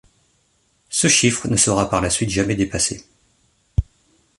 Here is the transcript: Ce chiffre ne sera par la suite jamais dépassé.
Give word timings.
Ce 0.89 1.07
chiffre 1.07 1.47
ne 1.47 1.55
sera 1.55 1.87
par 1.87 2.01
la 2.01 2.09
suite 2.09 2.31
jamais 2.31 2.55
dépassé. 2.55 3.05